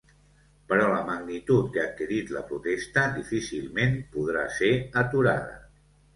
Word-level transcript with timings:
Però 0.69 0.85
la 0.93 1.01
magnitud 1.09 1.67
que 1.75 1.81
ha 1.81 1.83
adquirit 1.89 2.31
la 2.37 2.41
protesta 2.53 3.05
difícilment 3.19 3.95
podrà 4.17 4.49
ser 4.59 4.73
aturada. 5.05 5.55